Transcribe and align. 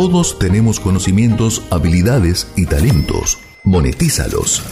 Todos 0.00 0.38
tenemos 0.38 0.80
conocimientos, 0.80 1.62
habilidades 1.68 2.50
y 2.56 2.64
talentos. 2.64 3.38
Monetízalos. 3.64 4.62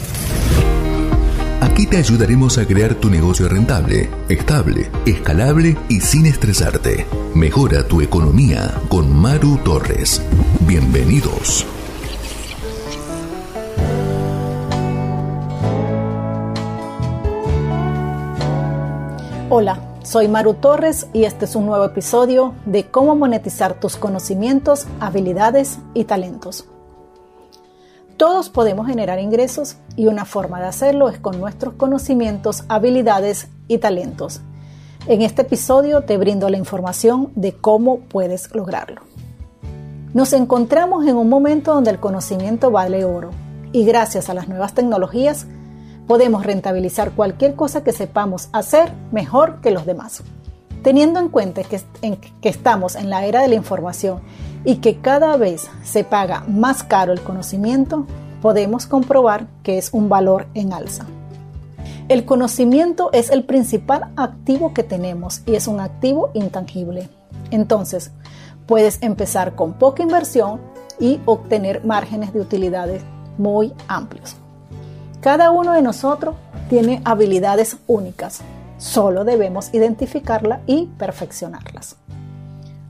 Aquí 1.60 1.86
te 1.86 1.98
ayudaremos 1.98 2.56
a 2.56 2.66
crear 2.66 2.94
tu 2.94 3.10
negocio 3.10 3.46
rentable, 3.46 4.08
estable, 4.30 4.90
escalable 5.04 5.76
y 5.90 6.00
sin 6.00 6.24
estresarte. 6.24 7.04
Mejora 7.34 7.86
tu 7.86 8.00
economía 8.00 8.80
con 8.88 9.14
Maru 9.14 9.58
Torres. 9.58 10.22
Bienvenidos. 10.60 11.66
Hola, 19.50 19.87
soy 20.08 20.26
Maru 20.26 20.54
Torres 20.54 21.06
y 21.12 21.24
este 21.24 21.44
es 21.44 21.54
un 21.54 21.66
nuevo 21.66 21.84
episodio 21.84 22.54
de 22.64 22.90
cómo 22.90 23.14
monetizar 23.14 23.78
tus 23.78 23.98
conocimientos, 23.98 24.86
habilidades 25.00 25.80
y 25.92 26.04
talentos. 26.04 26.64
Todos 28.16 28.48
podemos 28.48 28.86
generar 28.86 29.20
ingresos 29.20 29.76
y 29.96 30.06
una 30.06 30.24
forma 30.24 30.60
de 30.60 30.66
hacerlo 30.66 31.10
es 31.10 31.18
con 31.18 31.38
nuestros 31.38 31.74
conocimientos, 31.74 32.64
habilidades 32.68 33.48
y 33.68 33.76
talentos. 33.76 34.40
En 35.08 35.20
este 35.20 35.42
episodio 35.42 36.00
te 36.00 36.16
brindo 36.16 36.48
la 36.48 36.56
información 36.56 37.30
de 37.34 37.52
cómo 37.52 37.98
puedes 37.98 38.54
lograrlo. 38.54 39.02
Nos 40.14 40.32
encontramos 40.32 41.06
en 41.06 41.16
un 41.16 41.28
momento 41.28 41.74
donde 41.74 41.90
el 41.90 42.00
conocimiento 42.00 42.70
vale 42.70 43.04
oro 43.04 43.28
y 43.72 43.84
gracias 43.84 44.30
a 44.30 44.34
las 44.34 44.48
nuevas 44.48 44.72
tecnologías 44.72 45.46
podemos 46.08 46.44
rentabilizar 46.44 47.12
cualquier 47.12 47.54
cosa 47.54 47.84
que 47.84 47.92
sepamos 47.92 48.48
hacer 48.52 48.92
mejor 49.12 49.60
que 49.60 49.70
los 49.70 49.86
demás. 49.86 50.22
Teniendo 50.82 51.20
en 51.20 51.28
cuenta 51.28 51.62
que, 51.62 51.80
estamos 52.42 52.96
en 52.96 53.10
la 53.10 53.26
era 53.26 53.42
de 53.42 53.48
la 53.48 53.54
información 53.54 54.20
y 54.64 54.76
que 54.76 54.96
cada 55.00 55.36
vez 55.36 55.68
se 55.84 56.04
paga 56.04 56.44
más 56.48 56.82
caro 56.82 57.12
el 57.12 57.20
conocimiento, 57.20 58.06
podemos 58.40 58.86
comprobar 58.86 59.46
que 59.62 59.76
es 59.76 59.90
un 59.92 60.08
valor 60.08 60.46
en 60.54 60.72
alza. 60.72 61.04
El 62.08 62.24
conocimiento 62.24 63.10
es 63.12 63.30
el 63.30 63.44
principal 63.44 64.10
activo 64.16 64.72
que 64.72 64.82
tenemos 64.82 65.42
y 65.44 65.56
es 65.56 65.68
un 65.68 65.78
activo 65.78 66.30
intangible. 66.32 67.10
Entonces, 67.50 68.12
puedes 68.66 69.02
empezar 69.02 69.54
con 69.54 69.74
poca 69.74 70.02
inversión 70.02 70.58
y 70.98 71.20
obtener 71.26 71.84
márgenes 71.84 72.32
de 72.32 72.40
utilidades 72.40 73.02
muy 73.36 73.74
amplios. 73.88 74.36
Cada 75.28 75.50
uno 75.50 75.74
de 75.74 75.82
nosotros 75.82 76.36
tiene 76.70 77.02
habilidades 77.04 77.76
únicas, 77.86 78.40
solo 78.78 79.26
debemos 79.26 79.74
identificarlas 79.74 80.60
y 80.66 80.86
perfeccionarlas. 80.96 81.96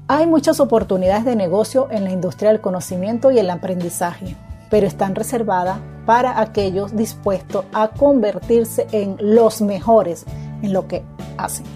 Hay 0.07 0.29
muchas 0.29 0.61
oportunidades 0.61 1.25
de 1.25 1.35
negocio 1.35 1.89
en 1.91 2.05
la 2.05 2.13
industria 2.13 2.53
del 2.53 2.61
conocimiento 2.61 3.33
y 3.33 3.41
el 3.41 3.51
aprendizaje, 3.51 4.37
pero 4.71 4.87
están 4.87 5.17
reservadas 5.17 5.81
para 6.07 6.41
aquellos 6.41 6.95
dispuestos 6.95 7.65
a 7.73 7.89
convertirse 7.89 8.87
en 8.93 9.17
los 9.19 9.61
mejores 9.61 10.25
en 10.63 10.73
lo 10.73 10.87
que 10.87 11.03
hacen. 11.39 11.67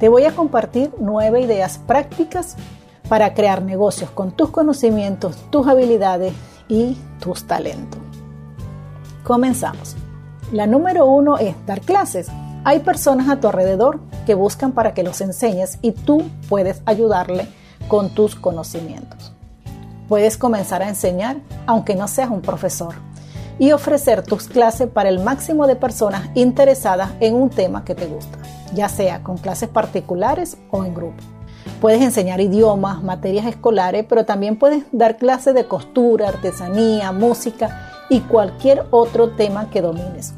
Te 0.00 0.08
voy 0.08 0.24
a 0.24 0.34
compartir 0.34 0.92
nueve 0.98 1.40
ideas 1.40 1.78
prácticas 1.78 2.56
para 3.08 3.32
crear 3.32 3.62
negocios 3.62 4.10
con 4.10 4.32
tus 4.32 4.50
conocimientos, 4.50 5.36
tus 5.50 5.68
habilidades 5.68 6.32
y 6.66 6.96
tus 7.20 7.46
talentos. 7.46 8.11
Comenzamos. 9.24 9.94
La 10.50 10.66
número 10.66 11.06
uno 11.06 11.38
es 11.38 11.54
dar 11.64 11.80
clases. 11.80 12.28
Hay 12.64 12.80
personas 12.80 13.28
a 13.28 13.38
tu 13.38 13.46
alrededor 13.46 14.00
que 14.26 14.34
buscan 14.34 14.72
para 14.72 14.94
que 14.94 15.04
los 15.04 15.20
enseñes 15.20 15.78
y 15.80 15.92
tú 15.92 16.24
puedes 16.48 16.82
ayudarle 16.86 17.46
con 17.86 18.10
tus 18.10 18.34
conocimientos. 18.34 19.32
Puedes 20.08 20.36
comenzar 20.36 20.82
a 20.82 20.88
enseñar 20.88 21.36
aunque 21.66 21.94
no 21.94 22.08
seas 22.08 22.30
un 22.30 22.42
profesor 22.42 22.94
y 23.60 23.70
ofrecer 23.70 24.22
tus 24.22 24.48
clases 24.48 24.88
para 24.88 25.08
el 25.08 25.20
máximo 25.20 25.68
de 25.68 25.76
personas 25.76 26.28
interesadas 26.34 27.10
en 27.20 27.36
un 27.36 27.48
tema 27.48 27.84
que 27.84 27.94
te 27.94 28.06
gusta, 28.06 28.38
ya 28.74 28.88
sea 28.88 29.22
con 29.22 29.38
clases 29.38 29.68
particulares 29.68 30.56
o 30.72 30.84
en 30.84 30.94
grupo. 30.94 31.22
Puedes 31.80 32.02
enseñar 32.02 32.40
idiomas, 32.40 33.04
materias 33.04 33.46
escolares, 33.46 34.04
pero 34.08 34.24
también 34.24 34.58
puedes 34.58 34.84
dar 34.90 35.16
clases 35.16 35.54
de 35.54 35.66
costura, 35.66 36.28
artesanía, 36.28 37.12
música 37.12 37.91
y 38.12 38.20
cualquier 38.20 38.84
otro 38.90 39.30
tema 39.30 39.70
que 39.70 39.80
domines. 39.80 40.34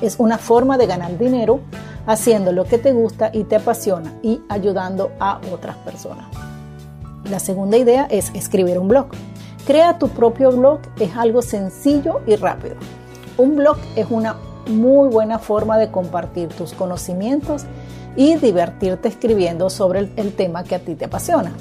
Es 0.00 0.14
una 0.18 0.38
forma 0.38 0.78
de 0.78 0.86
ganar 0.86 1.18
dinero 1.18 1.60
haciendo 2.06 2.52
lo 2.52 2.64
que 2.64 2.78
te 2.78 2.94
gusta 2.94 3.28
y 3.34 3.44
te 3.44 3.56
apasiona 3.56 4.14
y 4.22 4.40
ayudando 4.48 5.10
a 5.20 5.38
otras 5.52 5.76
personas. 5.76 6.24
La 7.28 7.38
segunda 7.38 7.76
idea 7.76 8.06
es 8.10 8.30
escribir 8.34 8.78
un 8.78 8.88
blog. 8.88 9.08
Crea 9.66 9.98
tu 9.98 10.08
propio 10.08 10.52
blog, 10.52 10.80
es 10.98 11.14
algo 11.14 11.42
sencillo 11.42 12.22
y 12.26 12.36
rápido. 12.36 12.76
Un 13.36 13.56
blog 13.56 13.76
es 13.94 14.06
una 14.08 14.36
muy 14.68 15.10
buena 15.10 15.38
forma 15.38 15.76
de 15.76 15.90
compartir 15.90 16.48
tus 16.48 16.72
conocimientos 16.72 17.64
y 18.16 18.36
divertirte 18.36 19.08
escribiendo 19.08 19.68
sobre 19.68 19.98
el, 19.98 20.12
el 20.16 20.32
tema 20.32 20.64
que 20.64 20.76
a 20.76 20.78
ti 20.78 20.94
te 20.94 21.04
apasiona. 21.04 21.52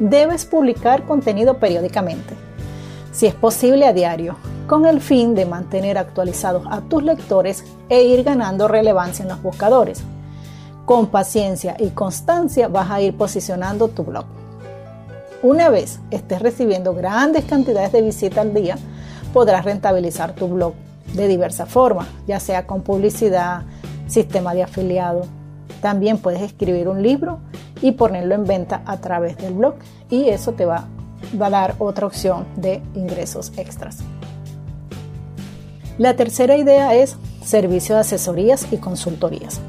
Debes 0.00 0.46
publicar 0.46 1.06
contenido 1.06 1.58
periódicamente, 1.58 2.34
si 3.12 3.26
es 3.26 3.34
posible 3.34 3.86
a 3.86 3.92
diario, 3.92 4.36
con 4.70 4.86
el 4.86 5.00
fin 5.00 5.34
de 5.34 5.46
mantener 5.46 5.98
actualizados 5.98 6.62
a 6.70 6.80
tus 6.80 7.02
lectores 7.02 7.64
e 7.88 8.04
ir 8.04 8.22
ganando 8.22 8.68
relevancia 8.68 9.24
en 9.24 9.28
los 9.30 9.42
buscadores. 9.42 10.00
Con 10.84 11.08
paciencia 11.08 11.74
y 11.76 11.88
constancia 11.88 12.68
vas 12.68 12.88
a 12.88 13.00
ir 13.00 13.16
posicionando 13.16 13.88
tu 13.88 14.04
blog. 14.04 14.26
Una 15.42 15.70
vez 15.70 15.98
estés 16.12 16.40
recibiendo 16.40 16.94
grandes 16.94 17.46
cantidades 17.46 17.90
de 17.90 18.02
visitas 18.02 18.38
al 18.38 18.54
día, 18.54 18.76
podrás 19.32 19.64
rentabilizar 19.64 20.36
tu 20.36 20.46
blog 20.46 20.74
de 21.14 21.26
diversas 21.26 21.68
formas, 21.68 22.06
ya 22.28 22.38
sea 22.38 22.68
con 22.68 22.82
publicidad, 22.82 23.62
sistema 24.06 24.54
de 24.54 24.62
afiliado. 24.62 25.22
También 25.80 26.18
puedes 26.18 26.42
escribir 26.42 26.86
un 26.86 27.02
libro 27.02 27.40
y 27.82 27.90
ponerlo 27.90 28.36
en 28.36 28.44
venta 28.44 28.82
a 28.86 28.98
través 28.98 29.36
del 29.38 29.52
blog 29.52 29.74
y 30.08 30.28
eso 30.28 30.52
te 30.52 30.64
va, 30.64 30.84
va 31.42 31.46
a 31.46 31.50
dar 31.50 31.74
otra 31.80 32.06
opción 32.06 32.46
de 32.54 32.80
ingresos 32.94 33.52
extras. 33.56 34.04
La 36.00 36.16
tercera 36.16 36.56
idea 36.56 36.94
es 36.94 37.16
servicio 37.44 37.94
de 37.94 38.00
asesorías 38.00 38.72
y 38.72 38.78
consultorías. 38.78 39.60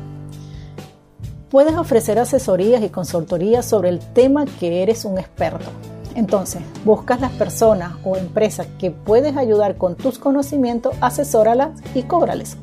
Puedes 1.50 1.76
ofrecer 1.76 2.20
asesorías 2.20 2.82
y 2.82 2.88
consultorías 2.88 3.66
sobre 3.66 3.90
el 3.90 4.00
tema 4.00 4.46
que 4.46 4.82
eres 4.82 5.04
un 5.04 5.18
experto. 5.18 5.70
Entonces, 6.16 6.62
buscas 6.86 7.20
las 7.20 7.34
personas 7.34 7.96
o 8.06 8.16
empresas 8.16 8.66
que 8.80 8.92
puedes 8.92 9.36
ayudar 9.36 9.76
con 9.76 9.98
tus 9.98 10.20
conocimientos, 10.20 10.96
asesóralas 11.02 11.72
y 11.94 12.04
cóbrales. 12.04 12.56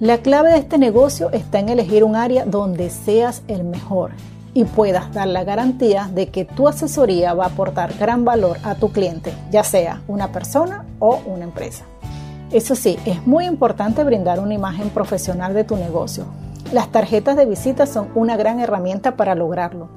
La 0.00 0.18
clave 0.18 0.50
de 0.50 0.58
este 0.58 0.76
negocio 0.76 1.30
está 1.30 1.60
en 1.60 1.68
elegir 1.68 2.02
un 2.02 2.16
área 2.16 2.46
donde 2.46 2.90
seas 2.90 3.44
el 3.46 3.62
mejor 3.62 4.10
y 4.54 4.64
puedas 4.64 5.12
dar 5.12 5.28
la 5.28 5.44
garantía 5.44 6.10
de 6.12 6.30
que 6.30 6.44
tu 6.44 6.66
asesoría 6.66 7.32
va 7.32 7.44
a 7.44 7.48
aportar 7.50 7.96
gran 7.96 8.24
valor 8.24 8.56
a 8.64 8.74
tu 8.74 8.90
cliente, 8.90 9.32
ya 9.52 9.62
sea 9.62 10.02
una 10.08 10.32
persona 10.32 10.84
o 10.98 11.20
una 11.26 11.44
empresa. 11.44 11.84
Eso 12.50 12.76
sí, 12.76 12.96
es 13.04 13.26
muy 13.26 13.44
importante 13.44 14.04
brindar 14.04 14.38
una 14.38 14.54
imagen 14.54 14.90
profesional 14.90 15.52
de 15.52 15.64
tu 15.64 15.76
negocio. 15.76 16.26
Las 16.72 16.90
tarjetas 16.92 17.36
de 17.36 17.44
visita 17.44 17.86
son 17.86 18.08
una 18.14 18.36
gran 18.36 18.60
herramienta 18.60 19.16
para 19.16 19.34
lograrlo. 19.34 19.88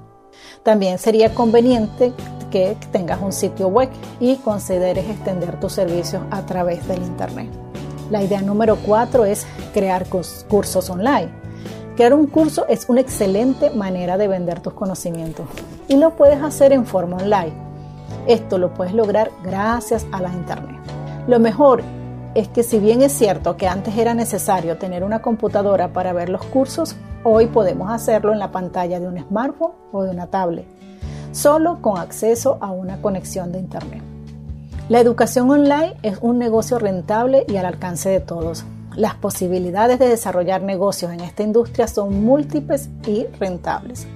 También 0.64 0.98
sería 0.98 1.34
conveniente 1.34 2.12
que 2.50 2.76
tengas 2.92 3.22
un 3.22 3.34
sitio 3.34 3.68
web 3.68 3.90
y 4.20 4.38
consideres 4.38 5.08
extender 5.08 5.60
tus 5.60 5.74
servicios 5.74 6.24
a 6.32 6.46
través 6.46 6.88
del 6.88 7.04
Internet. 7.04 7.50
La 8.10 8.24
idea 8.24 8.42
número 8.42 8.78
cuatro 8.78 9.26
es 9.26 9.46
crear 9.74 10.08
cursos 10.08 10.90
online. 10.90 11.30
Crear 11.96 12.14
un 12.14 12.26
curso 12.28 12.66
es 12.68 12.90
una 12.90 13.02
excelente 13.02 13.70
manera 13.70 14.18
de 14.18 14.28
vender 14.28 14.62
tus 14.62 14.74
conocimientos 14.74 15.46
y 15.88 15.98
lo 15.98 16.16
puedes 16.16 16.42
hacer 16.42 16.74
en 16.74 16.86
forma 16.86 17.18
online. 17.18 17.54
Esto 18.26 18.58
lo 18.58 18.74
puedes 18.74 18.94
lograr 18.94 19.30
gracias 19.44 20.08
a 20.12 20.22
la 20.22 20.30
Internet. 20.30 20.80
Lo 21.28 21.40
mejor 21.40 21.84
es 22.40 22.48
que 22.48 22.64
si 22.64 22.80
bien 22.80 23.02
es 23.02 23.12
cierto 23.12 23.58
que 23.58 23.68
antes 23.68 23.98
era 23.98 24.14
necesario 24.14 24.78
tener 24.78 25.04
una 25.04 25.22
computadora 25.22 25.92
para 25.92 26.14
ver 26.14 26.30
los 26.30 26.44
cursos, 26.46 26.96
hoy 27.24 27.48
podemos 27.48 27.92
hacerlo 27.92 28.32
en 28.32 28.40
la 28.40 28.52
pantalla 28.52 29.00
de 29.00 29.08
un 29.08 29.20
smartphone 29.20 29.74
o 29.92 30.04
de 30.04 30.12
una 30.12 30.28
tablet, 30.28 30.66
solo 31.34 31.82
con 31.82 31.98
acceso 31.98 32.58
a 32.62 32.72
una 32.72 33.02
conexión 33.02 33.52
de 33.52 33.60
Internet. 33.60 34.02
La 34.88 35.02
educación 35.02 35.52
online 35.52 35.98
es 36.02 36.18
un 36.22 36.40
negocio 36.40 36.80
rentable 36.80 37.46
y 37.48 37.58
al 37.58 37.66
alcance 37.66 38.10
de 38.10 38.22
todos. 38.22 38.64
Las 38.96 39.16
posibilidades 39.16 40.00
de 40.00 40.08
desarrollar 40.08 40.64
negocios 40.64 41.12
en 41.12 41.20
esta 41.20 41.44
industria 41.44 41.88
son 41.88 42.24
múltiples 42.24 42.90
y 43.06 43.28
rentables. 43.38 44.08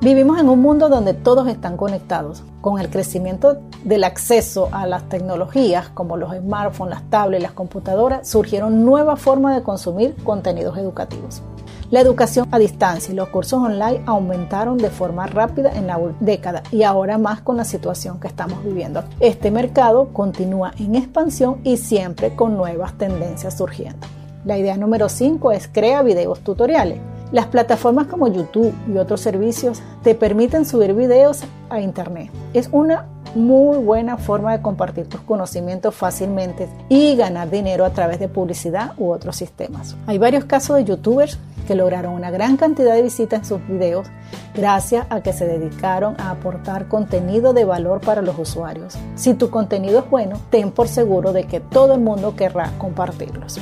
Vivimos 0.00 0.38
en 0.38 0.48
un 0.48 0.60
mundo 0.60 0.88
donde 0.88 1.14
todos 1.14 1.48
están 1.48 1.76
conectados. 1.76 2.42
Con 2.60 2.78
el 2.78 2.90
crecimiento 2.90 3.58
del 3.84 4.04
acceso 4.04 4.68
a 4.72 4.86
las 4.86 5.08
tecnologías 5.08 5.88
como 5.88 6.16
los 6.16 6.34
smartphones, 6.34 6.94
las 6.94 7.10
tablets, 7.10 7.42
las 7.42 7.52
computadoras, 7.52 8.28
surgieron 8.28 8.84
nuevas 8.84 9.20
formas 9.20 9.54
de 9.54 9.62
consumir 9.62 10.14
contenidos 10.24 10.76
educativos. 10.76 11.42
La 11.90 12.00
educación 12.00 12.48
a 12.50 12.58
distancia 12.58 13.12
y 13.12 13.16
los 13.16 13.28
cursos 13.28 13.62
online 13.62 14.02
aumentaron 14.06 14.78
de 14.78 14.90
forma 14.90 15.26
rápida 15.26 15.70
en 15.72 15.86
la 15.86 15.98
década 16.20 16.62
y 16.72 16.82
ahora 16.82 17.18
más 17.18 17.40
con 17.40 17.56
la 17.56 17.64
situación 17.64 18.20
que 18.20 18.26
estamos 18.26 18.64
viviendo. 18.64 19.04
Este 19.20 19.50
mercado 19.50 20.08
continúa 20.12 20.72
en 20.78 20.96
expansión 20.96 21.60
y 21.62 21.76
siempre 21.76 22.34
con 22.34 22.56
nuevas 22.56 22.94
tendencias 22.98 23.56
surgiendo. 23.56 24.06
La 24.44 24.58
idea 24.58 24.76
número 24.76 25.08
5 25.08 25.52
es 25.52 25.68
crea 25.68 26.02
videos 26.02 26.40
tutoriales. 26.40 26.98
Las 27.32 27.46
plataformas 27.46 28.06
como 28.06 28.28
YouTube 28.28 28.74
y 28.88 28.98
otros 28.98 29.20
servicios 29.20 29.82
te 30.02 30.14
permiten 30.14 30.64
subir 30.64 30.94
videos 30.94 31.42
a 31.70 31.80
Internet. 31.80 32.30
Es 32.52 32.68
una 32.70 33.06
muy 33.34 33.78
buena 33.78 34.16
forma 34.16 34.52
de 34.52 34.62
compartir 34.62 35.08
tus 35.08 35.20
conocimientos 35.22 35.94
fácilmente 35.94 36.68
y 36.88 37.16
ganar 37.16 37.50
dinero 37.50 37.84
a 37.84 37.90
través 37.90 38.20
de 38.20 38.28
publicidad 38.28 38.92
u 38.96 39.10
otros 39.10 39.36
sistemas. 39.36 39.96
Hay 40.06 40.18
varios 40.18 40.44
casos 40.44 40.76
de 40.76 40.84
youtubers 40.84 41.38
que 41.66 41.74
lograron 41.74 42.14
una 42.14 42.30
gran 42.30 42.56
cantidad 42.56 42.94
de 42.94 43.02
visitas 43.02 43.40
en 43.40 43.44
sus 43.46 43.66
videos 43.66 44.06
gracias 44.54 45.06
a 45.10 45.22
que 45.22 45.32
se 45.32 45.46
dedicaron 45.46 46.14
a 46.20 46.30
aportar 46.30 46.88
contenido 46.88 47.52
de 47.52 47.64
valor 47.64 48.00
para 48.00 48.22
los 48.22 48.38
usuarios. 48.38 48.96
Si 49.14 49.34
tu 49.34 49.50
contenido 49.50 50.00
es 50.00 50.10
bueno, 50.10 50.38
ten 50.50 50.70
por 50.70 50.88
seguro 50.88 51.32
de 51.32 51.44
que 51.44 51.60
todo 51.60 51.94
el 51.94 52.00
mundo 52.00 52.36
querrá 52.36 52.70
compartirlos. 52.78 53.58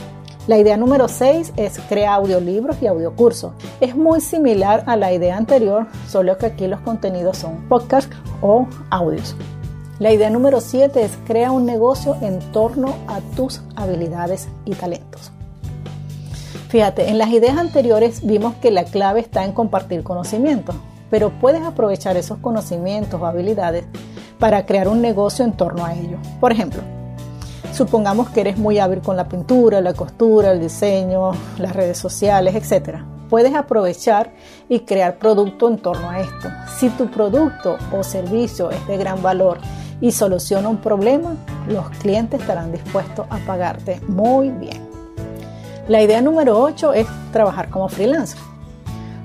La 0.48 0.58
idea 0.58 0.76
número 0.76 1.06
6 1.06 1.52
es 1.56 1.78
crear 1.88 2.14
audiolibros 2.14 2.82
y 2.82 2.88
audiocursos. 2.88 3.52
Es 3.80 3.94
muy 3.94 4.20
similar 4.20 4.82
a 4.86 4.96
la 4.96 5.12
idea 5.12 5.36
anterior, 5.36 5.86
solo 6.08 6.36
que 6.36 6.46
aquí 6.46 6.66
los 6.66 6.80
contenidos 6.80 7.38
son 7.38 7.68
podcasts 7.68 8.16
o 8.40 8.66
audios. 8.90 9.36
La 10.00 10.12
idea 10.12 10.30
número 10.30 10.60
7 10.60 11.00
es 11.00 11.12
crear 11.28 11.52
un 11.52 11.64
negocio 11.64 12.16
en 12.22 12.40
torno 12.50 12.96
a 13.06 13.20
tus 13.36 13.60
habilidades 13.76 14.48
y 14.64 14.74
talentos. 14.74 15.30
Fíjate, 16.70 17.08
en 17.08 17.18
las 17.18 17.28
ideas 17.28 17.56
anteriores 17.56 18.26
vimos 18.26 18.54
que 18.56 18.72
la 18.72 18.82
clave 18.82 19.20
está 19.20 19.44
en 19.44 19.52
compartir 19.52 20.02
conocimientos, 20.02 20.74
pero 21.08 21.30
puedes 21.40 21.62
aprovechar 21.62 22.16
esos 22.16 22.38
conocimientos 22.38 23.20
o 23.20 23.26
habilidades 23.26 23.84
para 24.40 24.66
crear 24.66 24.88
un 24.88 25.02
negocio 25.02 25.44
en 25.44 25.52
torno 25.52 25.84
a 25.84 25.94
ello. 25.94 26.16
Por 26.40 26.50
ejemplo, 26.50 26.82
supongamos 27.72 28.30
que 28.30 28.42
eres 28.42 28.58
muy 28.58 28.78
hábil 28.78 29.00
con 29.00 29.16
la 29.16 29.28
pintura, 29.28 29.80
la 29.80 29.94
costura, 29.94 30.52
el 30.52 30.60
diseño, 30.60 31.32
las 31.58 31.74
redes 31.74 31.98
sociales, 31.98 32.54
etc. 32.54 32.98
Puedes 33.28 33.54
aprovechar 33.54 34.32
y 34.68 34.80
crear 34.80 35.18
producto 35.18 35.68
en 35.68 35.78
torno 35.78 36.10
a 36.10 36.20
esto. 36.20 36.48
Si 36.78 36.90
tu 36.90 37.10
producto 37.10 37.78
o 37.92 38.02
servicio 38.02 38.70
es 38.70 38.86
de 38.86 38.98
gran 38.98 39.22
valor 39.22 39.58
y 40.00 40.12
soluciona 40.12 40.68
un 40.68 40.78
problema, 40.78 41.36
los 41.68 41.88
clientes 41.90 42.40
estarán 42.40 42.72
dispuestos 42.72 43.26
a 43.30 43.38
pagarte 43.38 44.00
muy 44.06 44.50
bien. 44.50 44.86
La 45.88 46.02
idea 46.02 46.20
número 46.20 46.60
8 46.60 46.92
es 46.92 47.06
trabajar 47.32 47.70
como 47.70 47.88
freelancer. 47.88 48.38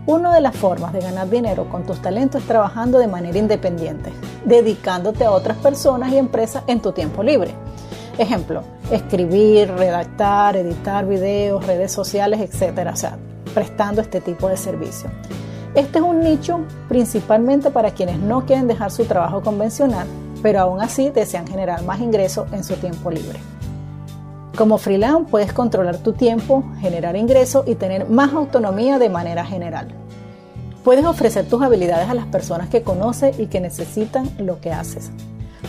Una 0.05 0.33
de 0.33 0.39
las 0.39 0.55
formas 0.55 0.93
de 0.93 1.01
ganar 1.01 1.29
dinero 1.29 1.67
con 1.69 1.85
tus 1.85 2.01
talentos 2.01 2.41
es 2.41 2.47
trabajando 2.47 2.97
de 2.97 3.07
manera 3.07 3.37
independiente, 3.37 4.13
dedicándote 4.45 5.25
a 5.25 5.31
otras 5.31 5.57
personas 5.57 6.13
y 6.13 6.17
empresas 6.17 6.63
en 6.67 6.81
tu 6.81 6.93
tiempo 6.93 7.23
libre. 7.23 7.53
Ejemplo, 8.17 8.63
escribir, 8.91 9.71
redactar, 9.71 10.57
editar 10.57 11.05
videos, 11.05 11.65
redes 11.65 11.91
sociales, 11.91 12.39
etc. 12.39 12.89
O 12.91 12.95
sea, 12.95 13.17
prestando 13.53 14.01
este 14.01 14.21
tipo 14.21 14.49
de 14.49 14.57
servicio. 14.57 15.09
Este 15.75 15.99
es 15.99 16.03
un 16.03 16.21
nicho 16.21 16.61
principalmente 16.89 17.69
para 17.69 17.91
quienes 17.91 18.17
no 18.17 18.45
quieren 18.45 18.67
dejar 18.67 18.91
su 18.91 19.05
trabajo 19.05 19.41
convencional, 19.41 20.07
pero 20.41 20.61
aún 20.61 20.81
así 20.81 21.11
desean 21.11 21.45
generar 21.45 21.83
más 21.83 21.99
ingresos 21.99 22.51
en 22.51 22.63
su 22.63 22.73
tiempo 22.75 23.11
libre. 23.11 23.39
Como 24.57 24.79
freelance 24.79 25.29
puedes 25.29 25.53
controlar 25.53 25.97
tu 25.97 26.13
tiempo, 26.13 26.63
generar 26.79 27.15
ingresos 27.15 27.67
y 27.67 27.75
tener 27.75 28.09
más 28.09 28.33
autonomía 28.33 28.97
de 28.97 29.09
manera 29.09 29.45
general. 29.45 29.89
Puedes 30.83 31.05
ofrecer 31.05 31.47
tus 31.47 31.61
habilidades 31.61 32.09
a 32.09 32.15
las 32.15 32.25
personas 32.25 32.69
que 32.69 32.81
conoces 32.81 33.39
y 33.39 33.45
que 33.45 33.59
necesitan 33.59 34.27
lo 34.39 34.59
que 34.59 34.71
haces. 34.71 35.11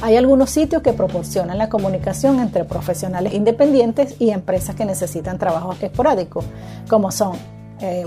Hay 0.02 0.16
algunos 0.16 0.50
sitios 0.50 0.82
que 0.82 0.92
proporcionan 0.92 1.58
la 1.58 1.68
comunicación 1.68 2.38
entre 2.40 2.64
profesionales 2.64 3.34
independientes 3.34 4.16
y 4.18 4.30
empresas 4.30 4.74
que 4.74 4.84
necesitan 4.84 5.38
trabajo 5.38 5.74
esporádico, 5.80 6.42
como 6.88 7.10
son 7.10 7.36
eh, 7.80 8.04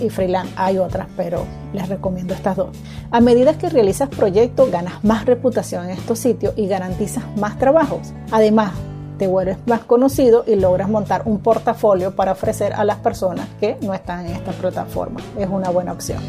y 0.00 0.10
Freelance. 0.10 0.52
Hay 0.56 0.78
otras, 0.78 1.08
pero 1.16 1.44
les 1.72 1.88
recomiendo 1.88 2.34
estas 2.34 2.56
dos. 2.56 2.68
A 3.10 3.20
medida 3.20 3.56
que 3.58 3.68
realizas 3.68 4.08
proyectos, 4.08 4.70
ganas 4.70 5.02
más 5.04 5.26
reputación 5.26 5.84
en 5.84 5.90
estos 5.90 6.18
sitios 6.18 6.54
y 6.56 6.66
garantizas 6.66 7.24
más 7.36 7.58
trabajos. 7.58 8.12
Además, 8.30 8.72
te 9.18 9.26
vuelves 9.26 9.58
más 9.66 9.80
conocido 9.80 10.44
y 10.46 10.56
logras 10.56 10.88
montar 10.88 11.22
un 11.26 11.38
portafolio 11.38 12.16
para 12.16 12.32
ofrecer 12.32 12.72
a 12.72 12.84
las 12.84 12.96
personas 12.96 13.46
que 13.60 13.76
no 13.80 13.94
están 13.94 14.26
en 14.26 14.32
esta 14.32 14.52
plataforma. 14.52 15.20
Es 15.38 15.48
una 15.48 15.70
buena 15.70 15.92
opción. 15.92 16.20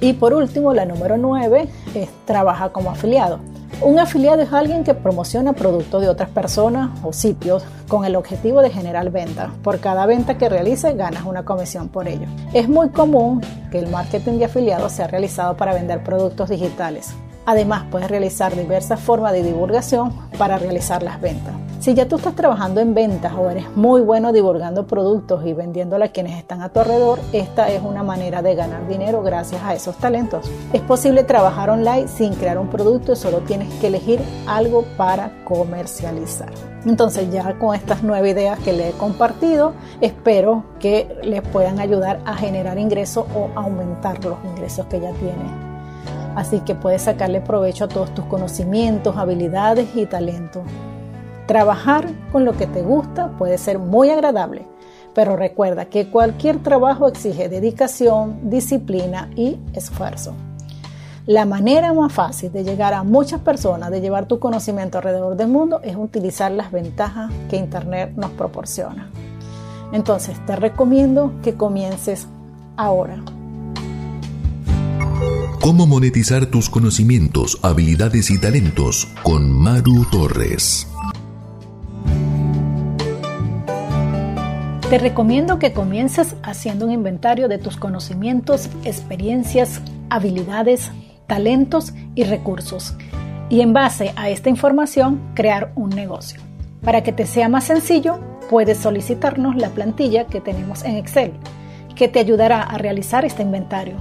Y 0.00 0.14
por 0.14 0.34
último, 0.34 0.74
la 0.74 0.84
número 0.84 1.16
9 1.16 1.68
es 1.94 2.10
trabaja 2.26 2.70
como 2.70 2.90
afiliado. 2.90 3.38
Un 3.84 3.98
afiliado 3.98 4.42
es 4.42 4.52
alguien 4.52 4.84
que 4.84 4.94
promociona 4.94 5.54
productos 5.54 6.02
de 6.02 6.08
otras 6.08 6.28
personas 6.28 6.90
o 7.02 7.12
sitios 7.12 7.64
con 7.88 8.04
el 8.04 8.14
objetivo 8.14 8.62
de 8.62 8.70
generar 8.70 9.10
ventas. 9.10 9.50
Por 9.64 9.80
cada 9.80 10.06
venta 10.06 10.38
que 10.38 10.48
realice 10.48 10.92
ganas 10.92 11.24
una 11.24 11.44
comisión 11.44 11.88
por 11.88 12.06
ello. 12.06 12.28
Es 12.54 12.68
muy 12.68 12.90
común 12.90 13.40
que 13.72 13.80
el 13.80 13.88
marketing 13.88 14.38
de 14.38 14.44
afiliados 14.44 14.92
sea 14.92 15.08
realizado 15.08 15.56
para 15.56 15.74
vender 15.74 16.04
productos 16.04 16.48
digitales. 16.48 17.12
Además, 17.44 17.82
puedes 17.90 18.08
realizar 18.08 18.54
diversas 18.54 19.00
formas 19.00 19.32
de 19.32 19.42
divulgación 19.42 20.12
para 20.38 20.58
realizar 20.58 21.02
las 21.02 21.20
ventas. 21.20 21.61
Si 21.82 21.94
ya 21.94 22.06
tú 22.06 22.14
estás 22.14 22.36
trabajando 22.36 22.80
en 22.80 22.94
ventas 22.94 23.32
o 23.36 23.50
eres 23.50 23.64
muy 23.74 24.02
bueno 24.02 24.32
divulgando 24.32 24.86
productos 24.86 25.44
y 25.44 25.52
vendiéndolo 25.52 26.04
a 26.04 26.08
quienes 26.10 26.38
están 26.38 26.62
a 26.62 26.68
tu 26.68 26.78
alrededor, 26.78 27.18
esta 27.32 27.70
es 27.70 27.82
una 27.82 28.04
manera 28.04 28.40
de 28.40 28.54
ganar 28.54 28.86
dinero 28.86 29.20
gracias 29.24 29.64
a 29.64 29.74
esos 29.74 29.96
talentos. 29.96 30.48
Es 30.72 30.80
posible 30.80 31.24
trabajar 31.24 31.70
online 31.70 32.06
sin 32.06 32.34
crear 32.34 32.56
un 32.58 32.68
producto, 32.68 33.16
solo 33.16 33.38
tienes 33.38 33.68
que 33.80 33.88
elegir 33.88 34.20
algo 34.46 34.84
para 34.96 35.32
comercializar. 35.44 36.52
Entonces 36.86 37.32
ya 37.32 37.58
con 37.58 37.74
estas 37.74 38.04
nueve 38.04 38.30
ideas 38.30 38.60
que 38.60 38.72
le 38.72 38.90
he 38.90 38.92
compartido, 38.92 39.72
espero 40.00 40.62
que 40.78 41.18
les 41.24 41.42
puedan 41.42 41.80
ayudar 41.80 42.20
a 42.24 42.36
generar 42.36 42.78
ingresos 42.78 43.26
o 43.34 43.50
aumentar 43.56 44.24
los 44.24 44.38
ingresos 44.44 44.86
que 44.86 45.00
ya 45.00 45.10
tienen. 45.14 45.50
Así 46.36 46.60
que 46.60 46.76
puedes 46.76 47.02
sacarle 47.02 47.40
provecho 47.40 47.86
a 47.86 47.88
todos 47.88 48.14
tus 48.14 48.24
conocimientos, 48.26 49.16
habilidades 49.16 49.96
y 49.96 50.06
talentos. 50.06 50.62
Trabajar 51.52 52.08
con 52.32 52.46
lo 52.46 52.56
que 52.56 52.66
te 52.66 52.80
gusta 52.80 53.28
puede 53.36 53.58
ser 53.58 53.78
muy 53.78 54.08
agradable, 54.08 54.66
pero 55.14 55.36
recuerda 55.36 55.84
que 55.84 56.08
cualquier 56.08 56.62
trabajo 56.62 57.08
exige 57.08 57.50
dedicación, 57.50 58.48
disciplina 58.48 59.28
y 59.36 59.58
esfuerzo. 59.74 60.32
La 61.26 61.44
manera 61.44 61.92
más 61.92 62.10
fácil 62.10 62.50
de 62.52 62.64
llegar 62.64 62.94
a 62.94 63.02
muchas 63.02 63.42
personas, 63.42 63.90
de 63.90 64.00
llevar 64.00 64.28
tu 64.28 64.38
conocimiento 64.38 64.96
alrededor 64.96 65.36
del 65.36 65.48
mundo, 65.48 65.82
es 65.84 65.94
utilizar 65.94 66.50
las 66.52 66.72
ventajas 66.72 67.30
que 67.50 67.58
Internet 67.58 68.14
nos 68.16 68.30
proporciona. 68.30 69.10
Entonces 69.92 70.34
te 70.46 70.56
recomiendo 70.56 71.34
que 71.42 71.52
comiences 71.52 72.28
ahora. 72.78 73.22
¿Cómo 75.60 75.86
monetizar 75.86 76.46
tus 76.46 76.70
conocimientos, 76.70 77.58
habilidades 77.60 78.30
y 78.30 78.40
talentos? 78.40 79.06
Con 79.22 79.52
Maru 79.52 80.06
Torres. 80.10 80.86
Te 84.92 84.98
recomiendo 84.98 85.58
que 85.58 85.72
comiences 85.72 86.36
haciendo 86.42 86.84
un 86.84 86.92
inventario 86.92 87.48
de 87.48 87.56
tus 87.56 87.78
conocimientos, 87.78 88.68
experiencias, 88.84 89.80
habilidades, 90.10 90.90
talentos 91.26 91.94
y 92.14 92.24
recursos. 92.24 92.94
Y 93.48 93.62
en 93.62 93.72
base 93.72 94.12
a 94.16 94.28
esta 94.28 94.50
información, 94.50 95.18
crear 95.32 95.72
un 95.76 95.88
negocio. 95.88 96.42
Para 96.84 97.02
que 97.02 97.10
te 97.10 97.24
sea 97.24 97.48
más 97.48 97.64
sencillo, 97.64 98.20
puedes 98.50 98.76
solicitarnos 98.76 99.56
la 99.56 99.70
plantilla 99.70 100.26
que 100.26 100.42
tenemos 100.42 100.84
en 100.84 100.96
Excel, 100.96 101.32
que 101.96 102.08
te 102.08 102.18
ayudará 102.18 102.62
a 102.62 102.76
realizar 102.76 103.24
este 103.24 103.44
inventario. 103.44 103.96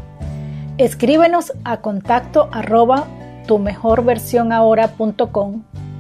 Escríbenos 0.78 1.54
a 1.64 1.78
contacto 1.78 2.50
arroba 2.52 3.08
tu 3.48 3.60
mejor 3.60 4.04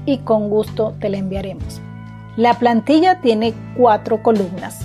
y 0.06 0.18
con 0.18 0.50
gusto 0.50 0.94
te 1.00 1.10
la 1.10 1.18
enviaremos. 1.18 1.82
La 2.42 2.56
plantilla 2.56 3.22
tiene 3.22 3.54
cuatro 3.78 4.24
columnas. 4.24 4.80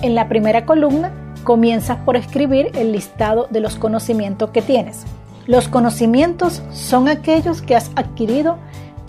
En 0.00 0.14
la 0.14 0.28
primera 0.28 0.64
columna 0.64 1.10
comienzas 1.42 1.96
por 2.04 2.14
escribir 2.16 2.70
el 2.74 2.92
listado 2.92 3.48
de 3.50 3.58
los 3.58 3.74
conocimientos 3.74 4.50
que 4.50 4.62
tienes. 4.62 5.02
Los 5.48 5.66
conocimientos 5.66 6.62
son 6.70 7.08
aquellos 7.08 7.62
que 7.62 7.74
has 7.74 7.90
adquirido 7.96 8.58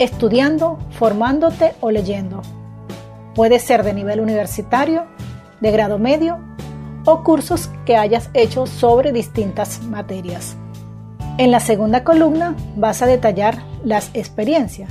estudiando, 0.00 0.80
formándote 0.90 1.74
o 1.80 1.92
leyendo. 1.92 2.42
Puede 3.36 3.60
ser 3.60 3.84
de 3.84 3.94
nivel 3.94 4.18
universitario, 4.18 5.04
de 5.60 5.70
grado 5.70 6.00
medio 6.00 6.40
o 7.04 7.22
cursos 7.22 7.70
que 7.86 7.96
hayas 7.96 8.30
hecho 8.34 8.66
sobre 8.66 9.12
distintas 9.12 9.80
materias. 9.80 10.56
En 11.38 11.52
la 11.52 11.60
segunda 11.60 12.02
columna 12.02 12.56
vas 12.74 13.00
a 13.00 13.06
detallar 13.06 13.58
las 13.84 14.10
experiencias, 14.12 14.90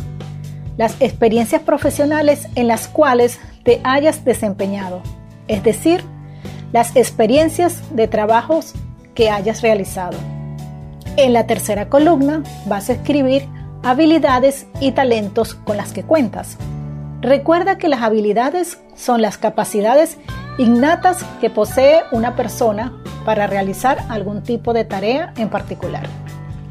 las 0.78 0.96
experiencias 1.02 1.62
profesionales 1.62 2.48
en 2.56 2.68
las 2.68 2.88
cuales 2.88 3.40
te 3.64 3.82
hayas 3.84 4.26
desempeñado, 4.26 5.02
es 5.48 5.64
decir, 5.64 6.04
las 6.72 6.96
experiencias 6.96 7.82
de 7.96 8.08
trabajos 8.08 8.74
que 9.14 9.30
hayas 9.30 9.62
realizado. 9.62 10.18
En 11.18 11.34
la 11.34 11.46
tercera 11.46 11.90
columna 11.90 12.44
vas 12.66 12.90
a 12.90 12.94
escribir 12.94 13.46
habilidades 13.84 14.68
y 14.80 14.92
talentos 14.92 15.56
con 15.56 15.78
las 15.78 15.92
que 15.92 16.04
cuentas. 16.04 16.58
Recuerda 17.22 17.78
que 17.78 17.90
las 17.90 18.02
habilidades 18.02 18.80
son 18.96 19.22
las 19.22 19.38
capacidades 19.38 20.18
innatas 20.58 21.24
que 21.40 21.50
posee 21.50 22.02
una 22.12 22.36
persona 22.36 22.94
para 23.26 23.48
realizar 23.48 24.00
algún 24.10 24.42
tipo 24.42 24.74
de 24.74 24.86
tarea 24.86 25.34
en 25.38 25.50
particular. 25.50 26.08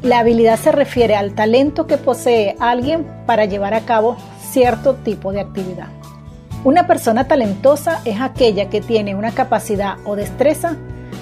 La 0.03 0.17
habilidad 0.17 0.57
se 0.57 0.71
refiere 0.71 1.15
al 1.15 1.35
talento 1.35 1.85
que 1.85 1.97
posee 1.97 2.55
alguien 2.59 3.05
para 3.27 3.45
llevar 3.45 3.75
a 3.75 3.81
cabo 3.81 4.17
cierto 4.51 4.95
tipo 4.95 5.31
de 5.31 5.41
actividad. 5.41 5.89
Una 6.63 6.87
persona 6.87 7.27
talentosa 7.27 8.01
es 8.03 8.19
aquella 8.19 8.67
que 8.69 8.81
tiene 8.81 9.13
una 9.13 9.31
capacidad 9.31 9.97
o 10.03 10.15
destreza 10.15 10.75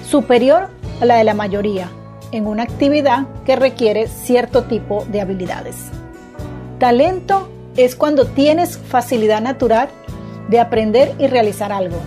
superior 0.08 0.68
a 1.02 1.04
la 1.04 1.16
de 1.16 1.24
la 1.24 1.34
mayoría 1.34 1.90
en 2.32 2.46
una 2.46 2.62
actividad 2.62 3.26
que 3.44 3.56
requiere 3.56 4.06
cierto 4.06 4.64
tipo 4.64 5.04
de 5.10 5.20
habilidades. 5.20 5.76
Talento 6.78 7.50
es 7.76 7.96
cuando 7.96 8.24
tienes 8.24 8.78
facilidad 8.78 9.42
natural 9.42 9.90
de 10.48 10.58
aprender 10.58 11.14
y 11.18 11.26
realizar 11.26 11.70
algo. 11.70 11.98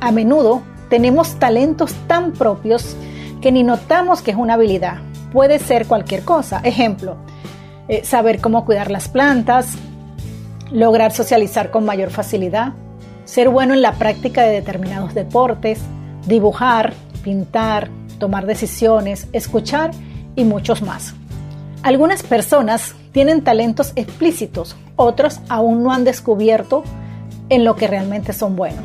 A 0.00 0.10
menudo 0.10 0.62
tenemos 0.88 1.36
talentos 1.36 1.94
tan 2.08 2.32
propios 2.32 2.96
que 3.40 3.52
ni 3.52 3.62
notamos 3.62 4.20
que 4.20 4.32
es 4.32 4.36
una 4.36 4.54
habilidad. 4.54 4.98
Puede 5.32 5.58
ser 5.58 5.86
cualquier 5.86 6.24
cosa. 6.24 6.60
Ejemplo, 6.62 7.16
eh, 7.88 8.04
saber 8.04 8.40
cómo 8.40 8.64
cuidar 8.64 8.90
las 8.90 9.08
plantas, 9.08 9.74
lograr 10.70 11.12
socializar 11.12 11.70
con 11.70 11.84
mayor 11.84 12.10
facilidad, 12.10 12.74
ser 13.24 13.48
bueno 13.48 13.74
en 13.74 13.82
la 13.82 13.92
práctica 13.92 14.42
de 14.42 14.52
determinados 14.52 15.14
deportes, 15.14 15.80
dibujar, 16.26 16.92
pintar, 17.22 17.88
tomar 18.18 18.46
decisiones, 18.46 19.28
escuchar 19.32 19.90
y 20.36 20.44
muchos 20.44 20.82
más. 20.82 21.14
Algunas 21.82 22.22
personas 22.22 22.94
tienen 23.12 23.42
talentos 23.42 23.92
explícitos, 23.96 24.76
otros 24.96 25.40
aún 25.48 25.82
no 25.82 25.92
han 25.92 26.04
descubierto 26.04 26.84
en 27.48 27.64
lo 27.64 27.74
que 27.76 27.88
realmente 27.88 28.32
son 28.32 28.54
buenos, 28.54 28.84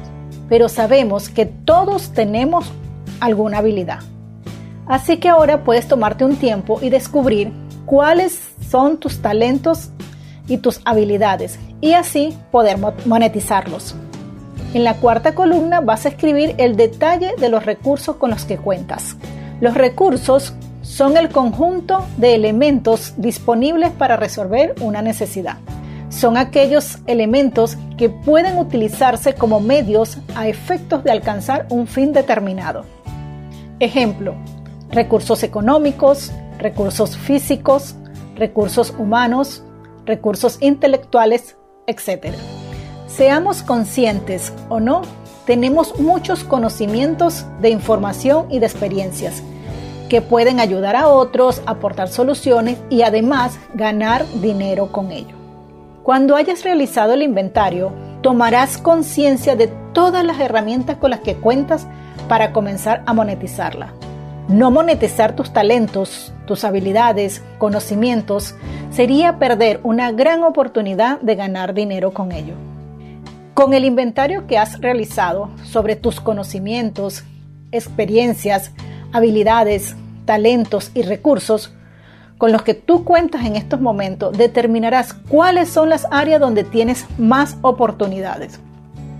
pero 0.50 0.68
sabemos 0.70 1.30
que 1.30 1.46
todos 1.46 2.12
tenemos 2.12 2.72
alguna 3.20 3.60
habilidad. 3.60 4.00
Así 4.88 5.18
que 5.18 5.30
ahora 5.30 5.64
puedes 5.64 5.88
tomarte 5.88 6.24
un 6.24 6.38
tiempo 6.38 6.80
y 6.82 6.90
descubrir 6.90 7.52
cuáles 7.86 8.40
son 8.70 8.98
tus 8.98 9.22
talentos 9.22 9.90
y 10.48 10.58
tus 10.58 10.82
habilidades 10.86 11.60
y 11.82 11.94
así 11.94 12.38
poder 12.52 12.78
monetizarlos. 13.06 13.96
En 14.74 14.84
la 14.84 14.96
cuarta 14.96 15.34
columna 15.34 15.82
vas 15.82 16.06
a 16.06 16.10
escribir 16.10 16.56
el 16.58 16.76
detalle 16.76 17.34
de 17.40 17.50
los 17.50 17.66
recursos 17.66 18.16
con 18.18 18.30
los 18.30 18.46
que 18.46 18.58
cuentas. 18.58 19.16
Los 19.62 19.74
recursos 19.74 20.54
son 20.82 21.18
el 21.18 21.30
conjunto 21.30 22.06
de 22.18 22.36
elementos 22.36 23.14
disponibles 23.18 23.92
para 23.92 24.16
resolver 24.16 24.76
una 24.82 25.02
necesidad. 25.02 25.58
Son 26.10 26.38
aquellos 26.38 27.00
elementos 27.08 27.78
que 27.98 28.10
pueden 28.10 28.58
utilizarse 28.58 29.34
como 29.34 29.60
medios 29.60 30.18
a 30.36 30.48
efectos 30.48 31.04
de 31.04 31.12
alcanzar 31.12 31.68
un 31.70 31.88
fin 31.88 32.14
determinado. 32.14 32.86
Ejemplo, 33.80 34.36
recursos 34.90 35.44
económicos, 35.44 36.32
recursos 36.58 37.18
físicos, 37.18 37.96
recursos 38.36 38.94
humanos, 38.98 39.64
recursos 40.06 40.58
intelectuales, 40.62 41.58
etc. 41.88 42.34
Seamos 43.08 43.64
conscientes 43.64 44.54
o 44.70 44.80
no, 44.80 45.02
tenemos 45.46 46.00
muchos 46.00 46.44
conocimientos 46.44 47.46
de 47.62 47.70
información 47.70 48.48
y 48.50 48.60
de 48.60 48.66
experiencias 48.66 49.42
que 50.10 50.22
pueden 50.22 50.60
ayudar 50.60 50.96
a 50.96 51.10
otros, 51.10 51.62
aportar 51.66 52.08
soluciones 52.10 52.78
y 52.90 53.02
además 53.02 53.60
ganar 53.74 54.26
dinero 54.42 54.92
con 54.92 55.12
ello. 55.12 55.36
Cuando 56.04 56.36
hayas 56.36 56.64
realizado 56.64 57.14
el 57.14 57.22
inventario, 57.22 57.92
tomarás 58.22 58.78
conciencia 58.78 59.56
de 59.56 59.68
todas 59.94 60.24
las 60.24 60.40
herramientas 60.40 60.98
con 60.98 61.12
las 61.12 61.20
que 61.20 61.36
cuentas 61.36 61.88
para 62.30 62.54
comenzar 62.54 63.04
a 63.06 63.14
monetizarla. 63.14 63.94
No 64.48 64.72
monetizar 64.72 65.36
tus 65.36 65.52
talentos, 65.52 66.32
tus 66.46 66.64
habilidades, 66.64 67.44
conocimientos, 67.58 68.56
sería 68.92 69.40
perder 69.40 69.82
una 69.84 70.14
gran 70.14 70.44
oportunidad 70.44 71.20
de 71.20 71.36
ganar 71.36 71.74
dinero 71.74 72.14
con 72.14 72.32
ello. 72.32 72.54
Con 73.54 73.74
el 73.74 73.84
inventario 73.84 74.48
que 74.48 74.58
has 74.58 74.80
realizado 74.80 75.50
sobre 75.66 75.98
tus 75.98 76.22
conocimientos, 76.22 77.24
experiencias, 77.74 78.72
habilidades, 79.12 79.98
talentos 80.24 80.92
y 80.94 81.02
recursos 81.02 81.74
con 82.38 82.52
los 82.52 82.62
que 82.62 82.74
tú 82.74 83.04
cuentas 83.04 83.46
en 83.46 83.56
estos 83.56 83.82
momentos, 83.82 84.38
determinarás 84.38 85.14
cuáles 85.14 85.70
son 85.70 85.90
las 85.90 86.08
áreas 86.12 86.40
donde 86.40 86.64
tienes 86.64 87.06
más 87.18 87.58
oportunidades. 87.64 88.60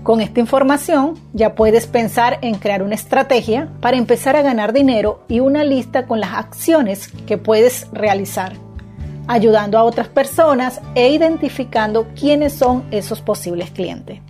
Con 0.08 0.22
esta 0.22 0.40
información 0.40 1.16
ya 1.34 1.54
puedes 1.54 1.86
pensar 1.86 2.38
en 2.40 2.54
crear 2.54 2.82
una 2.82 2.94
estrategia 2.94 3.68
para 3.82 3.98
empezar 3.98 4.36
a 4.36 4.40
ganar 4.40 4.72
dinero 4.72 5.20
y 5.28 5.40
una 5.40 5.64
lista 5.64 6.06
con 6.06 6.18
las 6.18 6.32
acciones 6.32 7.08
que 7.26 7.36
puedes 7.36 7.86
realizar, 7.92 8.54
ayudando 9.26 9.76
a 9.76 9.84
otras 9.84 10.08
personas 10.08 10.80
e 10.94 11.10
identificando 11.10 12.06
quiénes 12.18 12.54
son 12.54 12.84
esos 12.90 13.20
posibles 13.20 13.70
clientes. 13.70 14.22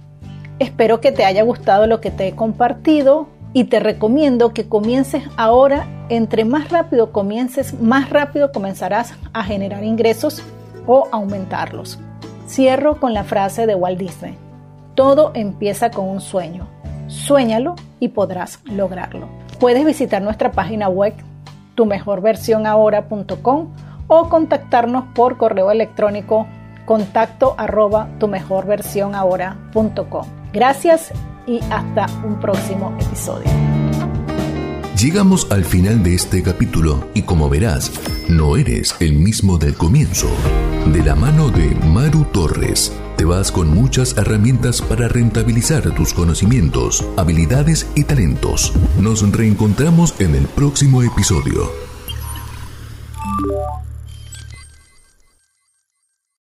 Espero 0.58 1.00
que 1.00 1.12
te 1.12 1.24
haya 1.24 1.44
gustado 1.44 1.86
lo 1.86 2.00
que 2.00 2.10
te 2.10 2.26
he 2.26 2.34
compartido 2.34 3.28
y 3.52 3.62
te 3.62 3.78
recomiendo 3.78 4.52
que 4.52 4.68
comiences 4.68 5.22
ahora. 5.36 5.86
Entre 6.08 6.44
más 6.44 6.70
rápido 6.70 7.12
comiences, 7.12 7.80
más 7.80 8.10
rápido 8.10 8.50
comenzarás 8.50 9.14
a 9.32 9.44
generar 9.44 9.84
ingresos 9.84 10.42
o 10.88 11.06
aumentarlos. 11.12 12.00
Cierro 12.48 12.98
con 12.98 13.14
la 13.14 13.22
frase 13.22 13.68
de 13.68 13.76
Walt 13.76 14.00
Disney. 14.00 14.47
Todo 14.98 15.30
empieza 15.34 15.90
con 15.92 16.08
un 16.08 16.20
sueño. 16.20 16.66
Suéñalo 17.06 17.76
y 18.00 18.08
podrás 18.08 18.58
lograrlo. 18.64 19.28
Puedes 19.60 19.86
visitar 19.86 20.20
nuestra 20.20 20.50
página 20.50 20.88
web 20.88 21.14
tumejorversionahora.com 21.76 23.68
o 24.08 24.28
contactarnos 24.28 25.04
por 25.14 25.36
correo 25.36 25.70
electrónico 25.70 26.48
contacto 26.84 27.54
arroba 27.58 28.08
tumejorversionahora.com. 28.18 30.26
Gracias 30.52 31.12
y 31.46 31.60
hasta 31.70 32.06
un 32.26 32.40
próximo 32.40 32.92
episodio. 33.00 33.46
Llegamos 35.00 35.48
al 35.52 35.64
final 35.64 36.02
de 36.02 36.16
este 36.16 36.42
capítulo 36.42 37.04
y 37.14 37.22
como 37.22 37.48
verás, 37.48 37.92
no 38.28 38.56
eres 38.56 38.96
el 38.98 39.12
mismo 39.12 39.58
del 39.58 39.76
comienzo. 39.76 40.26
De 40.92 41.02
la 41.02 41.14
mano 41.14 41.50
de 41.50 41.74
Maru 41.92 42.24
Torres 42.32 42.92
te 43.18 43.26
vas 43.26 43.52
con 43.52 43.68
muchas 43.68 44.16
herramientas 44.16 44.80
para 44.80 45.06
rentabilizar 45.06 45.94
tus 45.94 46.14
conocimientos, 46.14 47.06
habilidades 47.18 47.86
y 47.94 48.04
talentos. 48.04 48.72
Nos 48.98 49.20
reencontramos 49.30 50.18
en 50.18 50.34
el 50.34 50.46
próximo 50.46 51.02
episodio. 51.02 51.87